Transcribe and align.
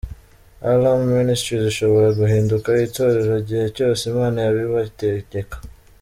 Alarm 0.71 1.03
Ministries 1.19 1.65
ishobora 1.71 2.07
guhinduka 2.19 2.69
itorero 2.87 3.33
igihe 3.41 3.65
cyose 3.75 4.01
Imana 4.11 4.37
yabibategeka. 4.45 5.55